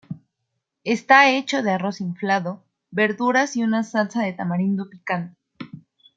[0.83, 5.37] Está hecho de arroz inflado, verduras y una salsa de tamarindo picante.